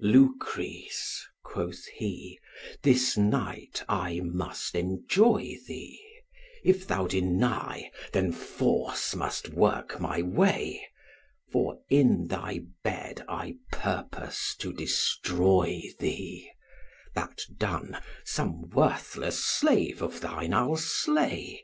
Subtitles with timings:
[0.00, 2.36] 'Lucrece,' quoth he,
[2.82, 6.00] 'this night I must enjoy thee:
[6.64, 10.84] If thou deny, then force must work my way,
[11.52, 16.50] For in thy bed I purpose to destroy thee:
[17.14, 21.62] That done, some worthless slave of thine I'll slay.